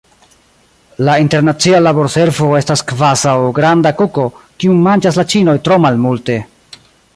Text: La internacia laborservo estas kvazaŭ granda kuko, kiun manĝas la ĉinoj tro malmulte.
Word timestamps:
La 1.07 1.17
internacia 1.23 1.81
laborservo 1.87 2.47
estas 2.61 2.83
kvazaŭ 2.93 3.35
granda 3.59 3.93
kuko, 4.01 4.27
kiun 4.65 4.83
manĝas 4.89 5.23
la 5.23 5.29
ĉinoj 5.35 5.59
tro 5.69 5.81
malmulte. 5.87 6.43